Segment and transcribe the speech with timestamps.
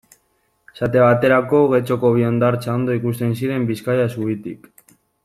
[0.75, 4.67] Esate baterako, Getxoko bi hondartza ondo ikusten ziren Bizkaia zubitik.